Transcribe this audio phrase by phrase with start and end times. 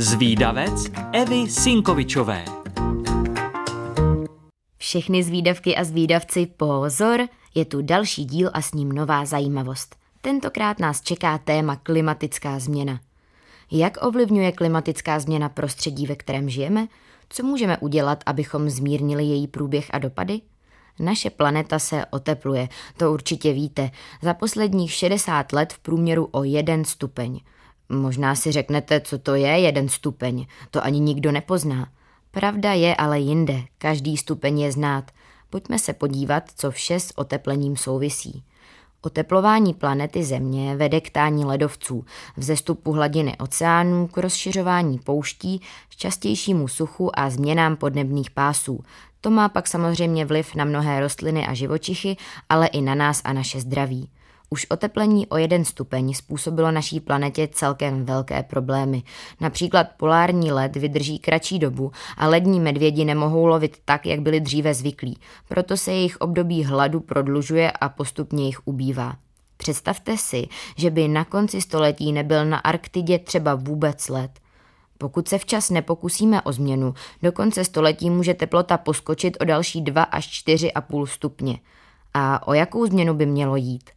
[0.00, 2.44] Zvídavec Evy Sinkovičové
[4.76, 9.96] Všechny zvídavky a zvídavci pozor, je tu další díl a s ním nová zajímavost.
[10.20, 13.00] Tentokrát nás čeká téma klimatická změna.
[13.70, 16.86] Jak ovlivňuje klimatická změna prostředí, ve kterém žijeme?
[17.28, 20.40] Co můžeme udělat, abychom zmírnili její průběh a dopady?
[20.98, 23.90] Naše planeta se otepluje, to určitě víte.
[24.22, 27.40] Za posledních 60 let v průměru o jeden stupeň.
[27.88, 30.46] Možná si řeknete, co to je jeden stupeň.
[30.70, 31.88] To ani nikdo nepozná.
[32.30, 35.10] Pravda je ale jinde, každý stupeň je znát.
[35.50, 38.42] Pojďme se podívat, co vše s oteplením souvisí.
[39.00, 42.04] Oteplování planety Země vede k tání ledovců,
[42.36, 45.60] vzestupu hladiny oceánů, k rozšiřování pouští,
[45.96, 48.80] častějšímu suchu a změnám podnebných pásů.
[49.20, 52.16] To má pak samozřejmě vliv na mnohé rostliny a živočichy,
[52.48, 54.08] ale i na nás a naše zdraví.
[54.50, 59.02] Už oteplení o jeden stupeň způsobilo naší planetě celkem velké problémy.
[59.40, 64.74] Například polární led vydrží kratší dobu a lední medvědi nemohou lovit tak, jak byli dříve
[64.74, 65.18] zvyklí.
[65.48, 69.16] Proto se jejich období hladu prodlužuje a postupně jich ubývá.
[69.56, 74.30] Představte si, že by na konci století nebyl na Arktidě třeba vůbec led.
[74.98, 80.02] Pokud se včas nepokusíme o změnu, do konce století může teplota poskočit o další 2
[80.02, 81.58] až 4,5 stupně.
[82.14, 83.90] A o jakou změnu by mělo jít?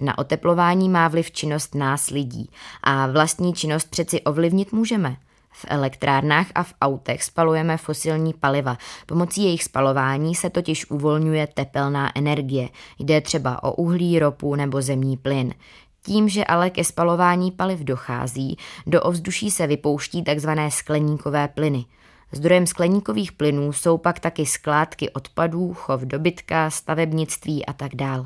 [0.00, 2.50] Na oteplování má vliv činnost nás lidí
[2.82, 5.16] a vlastní činnost přeci ovlivnit můžeme.
[5.52, 8.78] V elektrárnách a v autech spalujeme fosilní paliva.
[9.06, 12.68] Pomocí jejich spalování se totiž uvolňuje tepelná energie.
[12.98, 15.54] Jde třeba o uhlí, ropu nebo zemní plyn.
[16.02, 20.50] Tím, že ale ke spalování paliv dochází, do ovzduší se vypouští tzv.
[20.68, 21.84] skleníkové plyny.
[22.32, 28.24] Zdrojem skleníkových plynů jsou pak taky skládky odpadů, chov dobytka, stavebnictví a tak dále.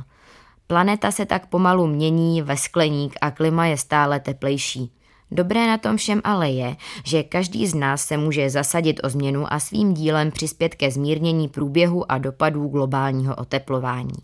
[0.66, 4.92] Planeta se tak pomalu mění ve skleník a klima je stále teplejší.
[5.30, 9.52] Dobré na tom všem ale je, že každý z nás se může zasadit o změnu
[9.52, 14.18] a svým dílem přispět ke zmírnění průběhu a dopadů globálního oteplování.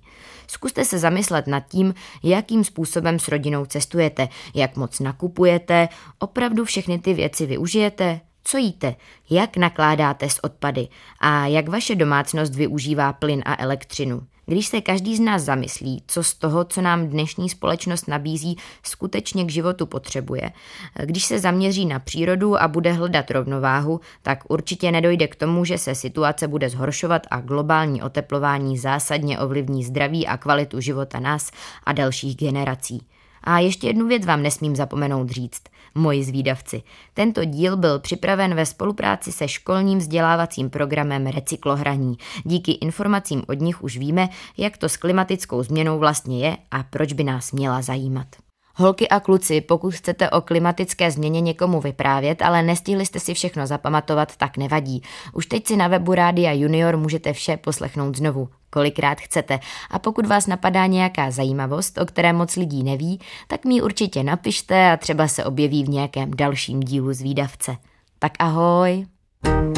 [0.47, 5.89] Zkuste se zamyslet nad tím, jakým způsobem s rodinou cestujete, jak moc nakupujete,
[6.19, 8.95] opravdu všechny ty věci využijete, co jíte,
[9.31, 10.89] jak nakládáte s odpady
[11.21, 14.23] a jak vaše domácnost využívá plyn a elektřinu.
[14.47, 19.45] Když se každý z nás zamyslí, co z toho, co nám dnešní společnost nabízí, skutečně
[19.45, 20.53] k životu potřebuje,
[21.05, 25.79] když se zaměří na přírodu a bude hledat rovnováhu, tak určitě nedojde k tomu, že
[25.79, 31.51] se situace bude zhoršovat a globální oteplování zásadně ovlivní zdraví a kvalitu života nás
[31.85, 33.07] a dalších generací.
[33.51, 35.63] A ještě jednu věc vám nesmím zapomenout říct,
[35.95, 36.83] moji zvídavci.
[37.15, 42.19] Tento díl byl připraven ve spolupráci se školním vzdělávacím programem Recyklohraní.
[42.45, 47.13] Díky informacím od nich už víme, jak to s klimatickou změnou vlastně je a proč
[47.13, 48.27] by nás měla zajímat.
[48.81, 53.67] Holky a kluci, pokud chcete o klimatické změně někomu vyprávět, ale nestihli jste si všechno
[53.67, 55.03] zapamatovat, tak nevadí.
[55.33, 59.61] Už teď si na webu Rádia Junior můžete vše poslechnout znovu, kolikrát chcete.
[59.91, 64.91] A pokud vás napadá nějaká zajímavost, o které moc lidí neví, tak mi určitě napište
[64.91, 67.77] a třeba se objeví v nějakém dalším dílu z výdavce.
[68.19, 69.07] Tak ahoj!
[69.43, 69.78] thank